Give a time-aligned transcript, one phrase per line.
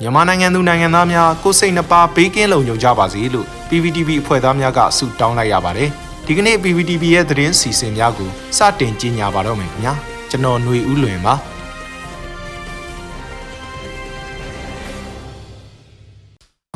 [0.00, 5.88] မြန်မာနိုင်ငံသူနိုင်ငံသားများကိုယ်စိတ်နှပါဘေးကင်းလုံခြုံကြပါစေလို့ PPTV အဖွဲ့သားများကဆုတောင်းလိုက်ရပါတယ်
[6.26, 9.94] ဒီကနေ့ PPTV ရဲ့သတင်းစီစဉ်များကိုစတင်ကြီးညာပါတော့မယ်ခင်ဗျာ
[10.30, 11.34] ကျွန်တော်ຫນွေဦးလွင်ပါ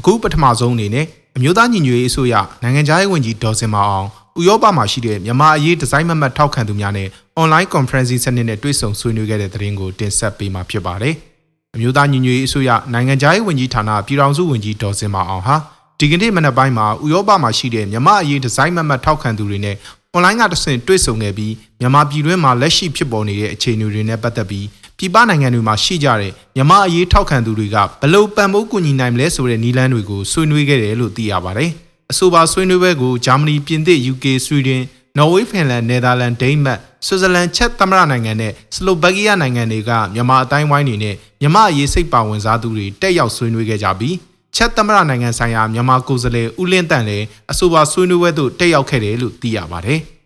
[0.00, 1.06] အခုပထမဆုံးအနေနဲ့
[1.36, 4.08] အမျိုးသားညီညွတ်ရေးအစိုးရနိုင်ငံခြားရေးဝန်ကြီးဒေါ်စင်မအောင်
[4.40, 7.08] ဥရောပမှာရှိတဲ့မြန်မာအရေးဒီဇိုင်းမမတ်ထောက်ခံသူများနဲ့
[7.42, 11.16] online conferencing စနစ်နဲ့တွေ့ဆုံဆွေးနွေးခဲ့တဲ့သတင်းကိုတင်ဆက်ပေးမှာဖြစ်ပါတယ်။
[11.76, 15.56] အမျိုးသားညီညွတ်ရေးအစိုးရနိုင်ငံခြားရေးဝန်ကြီးဌာနပြည်ထောင်စုဝန်ကြီးဒေါ်စင်မအောင်ဟာ
[15.98, 19.76] ဒီကနေ့မနက်ပိုင်းမှာဥရောပမှာရှိတဲ့မြန်မာအရေးဒီဇိုင်းမမတ်ထောက်ခံသူတွေနဲ့
[20.16, 24.66] online ကတဆင့်တွေ့ဆုံခဲ့ပြီးမြန်မာပြည်တွင်းမှာလက်ရှိဖြစ်ပေါ်နေတဲ့အခြေအနေတွေနဲ့ပတ်သက်ပြီး
[24.98, 31.70] ပြည်ပနိုင်ငံတွေမှာရှိကြတဲ့မြန်မာအရေးထောက်ခံသူတွေကဘလို့ပံ့ပိုးကူညီနိုင်မလဲဆိုတဲ့နည်းလမ်းတွေကိုဆွေးနွေးခဲ့တယ်လို့သိရပါတယ်။
[32.10, 34.80] အဆိုပါဆွေးနွေးပွဲကိုဂျာမနီ၊ပြင်သစ်၊ UK ၊ဆွီဒင်၊
[35.18, 44.16] နော်ဝေး၊ဖင်လန်၊နယ်သာလန်၊ဒိန်းမတ်၊ဆွစ်ဇာလန်၊ချက်သမရနိုင်ငံနဲ့စလိုဗက်ကီးယားနိုင်ငံတွေကမြန်မာအတိုင်းဝိုင်းတွေနဲ့မြန်မာအရေးစိတ်ပါဝင်စားသူတွေတက်ရောက်ဆွေးနွေးခဲ့ကြပြီး
[44.56, 50.00] ချက်သမရနိုင်ငံဆိုင်ရာမြန်မာကိုယ်စားလှယ်ဦးလင်းတန့်လည်းအဆိုပါဆွေးနွေးပွဲသို့တက်ရောက်ခဲ့တယ်လို့သိရပါတယ်။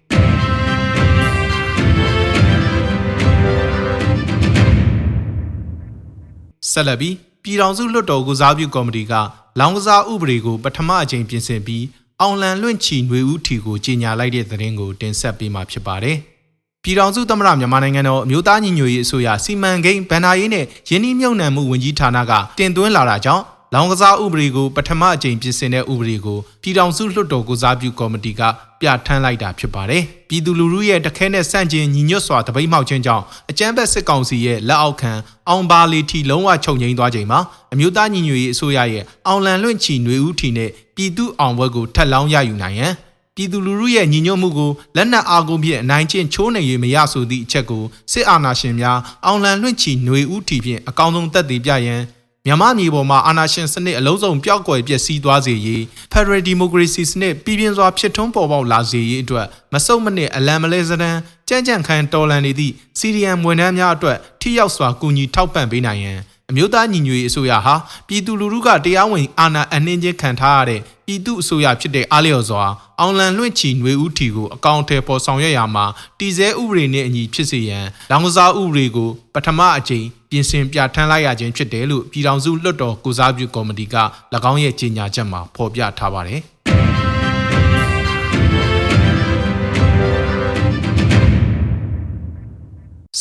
[6.70, 9.12] ဆက်လက်ပြီးပြည်ထောင်စုလွှတ်တော်ကုစားပြုကော်မတီက
[9.61, 11.84] လောင်ကစားဥပဒေကိုပထမအကြိမ်ပြင်ဆင်ပြီး
[12.23, 16.17] အောင်လံလွင့်ချီຫນွေဦးထီကိုကြီးညာလိုက်တဲ့သတင်းကိုတင်ဆက်ပေးမှာဖြစ်ပါတယ်။
[16.83, 28.42] ပြည်ထောင်စုသမ္မတမြန်မာနိုင်ငံတော်အမျိုးသားညီညွတ်ရေးအစိုးရစီမံကိန်းဗန်နာရေးနဲ့ယင်းနှိမ့်မြုံနှံမှုဝန်ကြီးဌာနကတင်သွင်းလာတာကြောင့် လောင်ကစားဥပဒေကိုပထမအကြိမ်ပြင်ဆင်တဲ့ဥပဒေကိုပြည်ထောင်စုလွှတ်တော်ကုစားပြုကော်မတီက
[28.81, 35.11] ပြဋ္ဌာန်းလိုက်တာဖြစ်ပါတယ်။ပြည်သူလူထုရဲ့တခဲနဲ့ဆန့်ကျင်ညီညွတ်စွာတပိတ်မှောက်ခြင်းကြောင့်အကြမ်းဖက်စစ်ကောင်စီရဲ့လက်အောက်ခံ
[35.50, 37.39] အောင်ပါလီထီလုံးဝချုပ်ငိမ့်သွားချိန်မှာ
[37.73, 42.94] အမျိုးသားညီညွတ်ရေးအစိုးရရဲ့အောင်လံလွင့်ချီຫນွေဦးထီနဲ့ပြည်သူအောင်ဘွက်ကိုထပ်လောင်းရယူနိုင်ရန်
[43.36, 52.02] ပြည်သူလူထုရဲ့ညီညွတ်မှုကိုလက်နက်အားကိုဖြင့်အနိုင်ကျင့်ချိုးနှိမ်၍မရဆိုသည့်အချက်ကိုစစ်အာဏာရှင်များအောင်လံလွင့်ချီຫນွေဦးထီဖြင့်အကောင်းဆုံးသက်သေပြရန်
[52.47, 61.11] မြန်မာမြေပေါ်မှာအာဏာရှင်စနစ်အလုံးစုံပျောက်ကွယ်ပျက်စီးသွားစေရေး Federal Democracy စနစ်ပြည်ပြင်းစွာဖြစ်ထွန်းပေါ်ပေါက်လာစေရေးအတွက်မစုံမနစ်အလံမလဲစဒံ
[61.48, 66.18] ကြမ်းကြမ်းခံတော်လန်နေသည့်စီရီယံဝန်ထမ်းများအတွက်ထိရောက်စွာကူညီထောက်ပံ့ပေးနိုင်ရန်
[66.51, 67.74] အမျိုးသားညီညွတ်ရေးအစိုးရဟာ
[68.08, 72.64] ပြည်သူလူထုကတရားဝင်အာဏာအနှင်းချင်းခံထားရတဲ့ပြည်သူအစိုးရဖြစ်တဲ့အားလျော်စွာ
[73.01, 75.85] အောင်လံလွင့်ချီຫນွေဦးထီကိုအကောင့်ထဲပေါ်ဆောင်ရွက်ရမှာ
[76.18, 83.96] တည်ဆဲဥပဒေနဲ့အညီဖြစ်စေရန်လောင်ကစားဥပဒေကိုပထမအကြိမ် ပြင်ဆင်ပြဋ္ဌာန်းလိုက်ရခြင်းဖြစ်တယ်လို့ပြည်ထောင်စုလွှတ်တော်ကုစားပြုကော်မတီက၎
[84.50, 86.40] င်းရဲ့ကြေညာချက်မှာဖော်ပြထားပါတယ်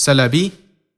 [0.02, 0.44] ဆလဘီ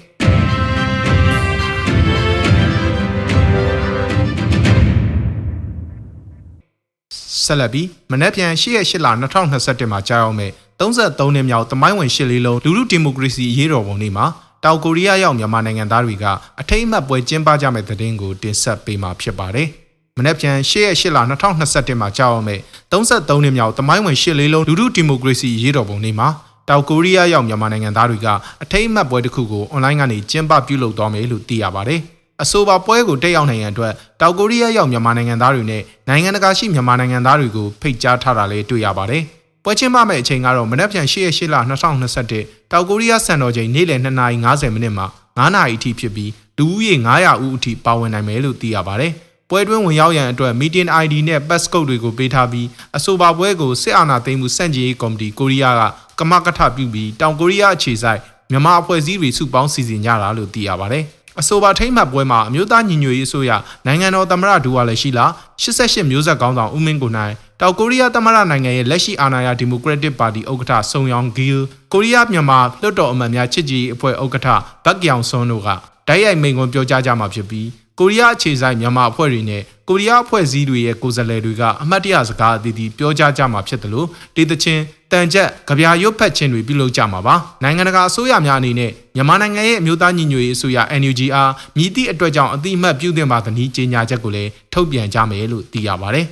[7.46, 9.06] ဆဆက်လက်ပြီးမနက်ဖြန်8ရက်8လ
[9.42, 14.26] 2021မှာကြာရောက်မဲ့33နှစ်မြောက်တမိုင်းဝင်ရှစ်လေးလုံးလူလူဒီမိုကရေစီရေးတော်ပုံနေ့မှာ
[14.66, 16.24] တောင်ကိုရီးယားရောက်မြန်မာနိုင်ငံသားတွေက
[16.60, 19.68] အထိမ်းအမှတ်ပွဲကျင်းပကြမဲ့သတင်းကိုတင်ဆက်ပေးမှာဖြစ်ပါတယ်။
[20.16, 21.18] မနက်ဖြန်8ရက်8လ
[21.60, 22.60] 2021မှာကြာရောက်မဲ့
[22.92, 26.28] 33နှစ်မြောက်တမိုင်းဝင်ရှစ်လေးလုံးလူလူဒီမိုကရေစီရေးတော်ပုံနေ့မှာ
[26.68, 28.28] တောင်ကိုရီးယားရောက်မြန်မာနိုင်ငံသားတွေက
[28.62, 32.00] အထိမ်းအမှတ်ပွဲတစ်ခုကိုအွန်လိုင်းကနေကျင်းပပြုလုပ်သွားမယ်လို့သိရပါတယ်။
[32.42, 39.22] အဆိုပါပွဲကိုတက်ရောက်နိုင်ရန်အတွက်တောင်ကိုရီးယားရောက်မြန်မာနိုင်ငံသားတွေနဲ့နိုင်ငံတကာရှိမြန်မာနိုင်ငံသားတွေကိုဖိတ်ကြားထားတာလည်းတွေ့ရပါတယ်။
[39.64, 49.12] ပွဲချင်းမမဲ့အချိန်ကတော့မနက်ဖြန်8ရက်8လ2021 တောင်ကိုရီးယားစံတော်ချိန်နေ့လယ်2:50မိနစ်မှာ9နာရီအထိဖြစ်ပြီးလူဦးရေ900ဦးအထိပါဝင်နိုင်မယ်လို့သိရပါတယ်။
[49.50, 52.66] ပွဲတွင်းဝင်ရောက်ရန်အတွက် meeting ID နဲ့ passcode တွေကိုပေးထားပြီး
[52.96, 55.82] အဆိုပါပွဲကိုစစ်အာဏာသိမ်းမှုစန့်ကျင်ရေးကော်မတီကိုရီးယားက
[56.18, 58.20] ကမကထပြုပြီးတောင်ကိုရီးယားအခြေစိုက်
[58.50, 61.04] မြန်မာအဖွဲ့အစည်းတွေစုပေါင်းစီစဉ်ကြတာလို့သိရပါတယ်။
[61.40, 63.50] အဆိုပါထိမ့်မှတ်ပွဲမှာအမျိုးသားညီညွတ်ရေးအစိုးရ
[63.86, 65.26] နိုင်ငံတော်သမ္မတဒူဝါလည်းရှိလာ
[65.62, 71.62] 88မျိုးဆက်ကောင်းဆောင်ဦးမင်းကိုနိုင်တောင်ကိုရီးယားသမ္မတနိုင်ငံရဲ့လက်ရှိအာဏာရဒီမိုကရက်တစ်ပါတီဥက္ကဋ္ဌဆုံယောင်ဂီလ်
[71.92, 74.48] ကိုရီးယားမြန်မာလွှတ်တော်အမတ်များချစ်ကြည်အဖွဲ့ဥက္ကဋ္ဌ
[74.84, 75.68] ဘတ်ကျောင်ဆွန်းတို့က
[76.08, 77.68] တိုက်ရိုက်မိန့်ခွန်းပြောကြားကြမှာဖြစ်ပြီး
[78.00, 84.06] ကိုရီးယားအခြေစိုက်မြန်မာအဖွဲ့တွေနဲ့ကိုရီးယားအဖွဲ့အစည်းတွေရဲ့ကိုယ်စားလှယ်တွေကအမှတ်တရစကားအသီးသီးပြောကြားကြမှာဖြစ်တယ်လို့
[84.36, 84.82] ဒေသချင်း
[85.12, 96.26] တန်ကြက်ကြပြာရုပ်ဖက်ခြင်းတွေပြုလုပ်ကြမှာပါနိုင်ငံတကာအစိုးရများအနေနဲ့မြန်မာနိုင်ငံရဲ့အမျိုးသားညီညွတ်ရေးအစိုးရ NUG အားမြည်သည့်အတွက်ကြောင့်အတိအမှတ်ပြုသင့်ပါသနည်းကြေညာချက်ကိုလည်းထုတ်ပြန်ကြမယ်လို့သိရပါတယ်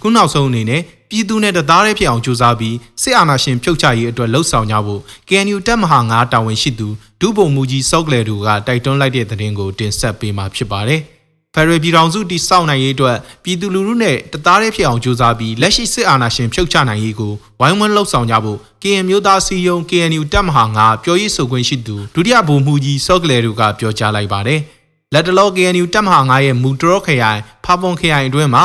[0.00, 6.88] အခုနောက်ဆုံးအနေနဲ့ပြည်သူနဲ့တသားတည်းဖြစ်အောင်ကြိုးစားပြီးစစ်အာဏာရှင်ဖြုတ်ချရေးအတွက်လှုံ့ဆော်ကြဖို့ KNU တပ်မဟာ9တာဝန်ရှိသူ
[7.20, 11.00] ဒုဗိုလ်မှူးကြီးစောက်ကလေတို့ကတိုက်တွန်းလိုက်တဲ့သတင်းကိုတင်ဆက်ပေးမှာဖြစ်ပါတယ်။
[11.54, 24.60] ဖယ်ရယ်ပြည်ထောင်စုတည်ဆောက်နိုင်ရေးအတွက်ပြည်သူလူထုနဲ့တသားတည်းဖြစ်အောင်ကြိုးစားပြီးလက်ရှိစစ်အာဏာရှင်ဖြုတ်ချနိုင်ရေးကိုဝိုင်းဝန်းလှုံ့ဆော်ကြဖို့ KN မျိုးသားစီယုံ KNU တပ်မဟာ9ပြောရေးဆိုခွင့်ရှိသူဒုတိယဗိုလ်မှူးကြီးစောက်ကလေတို့ကပြောကြားလိုက်ပါတယ်။
[25.14, 28.64] လက်တလော KNU တပ်မဟာ9ရဲ့မူတရောခရိုင်ဖာပွန်ခရိုင်အတွင်းမှာ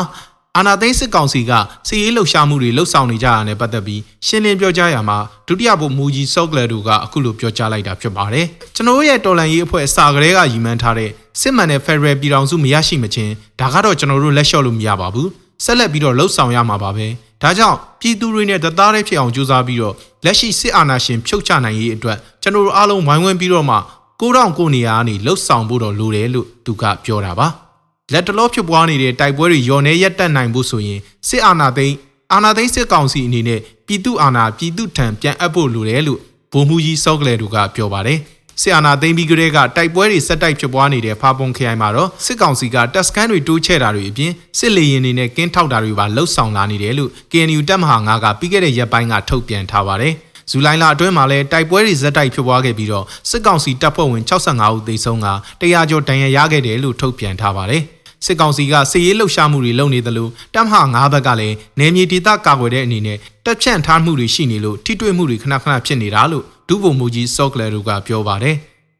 [0.57, 1.51] အာနာသိန်းစစ်ကောင်စီက
[1.87, 5.17] စီရေးလှုပ်ရှားမှုတွေလှုပ်ဆောင်နေကြတာနဲ့ပတ်သက်ပြီးရှင်းလင်းပြောကြားရမှာ
[5.47, 11.09] ဒုတိယဗိုလ်မှူးကြီးစော့ကလတို့ကအခုလိုပြောကြားလိုက်တာဖြစ်ပါတယ်။ကျွန်တော်တို့ရဲ့တော်လန်ရေးအဖွဲ့အစာကလေးကရည်မှန်းထားတဲ့
[11.41, 15.27] စစ်မှန်တဲ့ Federal ပြည်ထောင်စုမရရှိမချင်းဒါကတော့ကျွန်တော်တို့လက်လျှော့လို့မရပါဘူး။
[15.65, 17.07] ဆက်လက်ပြီးတော့လှုပ်ဆောင်ရမှာပါပဲ။
[17.43, 19.93] ဒါကြောင့်ပြည်သူတွေနဲ့တသားတည်းဖြစ်အောင်ကြိုးစားပြီးတော့
[20.25, 23.77] လက်ရှိစစ်အာဏာရှင်ဖြုတ်ချနိုင်ရေးအတွက်ကျွန်တော်တို့အားလုံးဝိုင်းဝန်းပြီးတော့မှ
[24.21, 27.49] ကိုတောင်ကိုနေရာကနေလှုပ်ဆောင်ဖို့တော့လိုတယ်လို့သူကပြောတာပါ။
[28.13, 31.95] လက်တလောဖြစ်ပွားနေတဲ့တိုက်ပွဲတွေရော်နေရက်တက်နိုင်ဖို့ဆိုရင်စစ်အာဏာသိမ်း
[32.33, 36.19] အာဏာသိမ်းစစ်ကောင်စီအနေနဲ့ပြည်သူအာဏာပြည်သူထံပြန်အပ်ဖို့လိုတယ်လို့
[36.53, 38.19] ဗိုလ်မှူးကြီးစောကလေတို့ကပြောပါတယ်
[38.61, 50.13] စစ်အာဏာသိမ်းပြီးကတည်းကတိုက်ပွဲတွေဆက်တိုက်ဖြစ်ပွားနေတဲ့ဖာပုံခရိုင်မှာတော့စစ်ကောင်စီကတပ်စခန်းတွေတိုးချဲ့တာတွေအပြင်စစ်လေရင်တွေနဲ့ကင်းထောက်တာတွေပါလှုပ်ဆောင်လာနေတယ်လို့ KNU တပ်မဟာ9ကပြီးခဲ့တဲ့ရက်ပိုင်းကထုတ်ပြန်ထားပါတယ်
[50.51, 55.27] ဇူလိုင်လအတွင်းမှာလည်းတိုက်ပွဲတွေဇက်တိုက်ဖြစ်ပွားခဲ့ပြီးတော့စစ်ကောင်စီတပ်ဖွဲ့ဝင်65ဦးသေဆုံးက
[55.61, 57.83] 100ကျော်ဒဏ်ရာရခဲ့တယ်လို့ထုတ်ပြန်ထားပါတယ်
[58.25, 68.57] စစ်ကောင်စီကစစ်ရေးလှုပ်ရှားမှုတွေလုပ်နေသလိုတပ်မဟာ9ဘက်ကလည်းနယ်မြေဒေသကာကွယ်တဲ့အနေနဲ့တပ်ဖြန့်ထားမှုတွေရှိနေလို့ထိတွေ့မှုတွေခဏခဏဖြစ်နေတာလို့ဒုဗိုလ်မှူးကြီးစော့ကလတို့ကပြောပါတယ်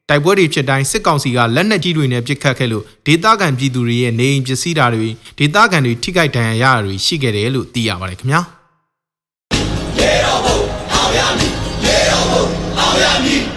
[0.09, 8.41] တိုက်ပွဲတွေဖြစ်တိုင်းစစ်ကောင်စီကလက်နက်ကြီးတွေနဲ့ပစ်ခတ်ခဲ့လို့ဒေသခံပြည်သူတွေရဲ့နေအိမ်ပစ္စည်းတာတွေဒေသခံတွေထိခိုက်ဒဏ်ရာရတာတွေရှိခဲ့တယ်လို့သိရပါတယ်ခင်ဗျာ
[9.99, 10.57] ရေတော်ဘုံ
[10.93, 11.51] အောင်ရမည်
[11.85, 12.43] ရေတော်ဘုံ
[12.79, 13.54] အောင်ရမည်